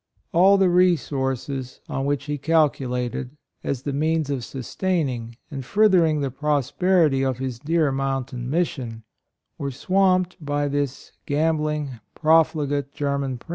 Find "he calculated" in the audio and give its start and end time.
2.25-3.37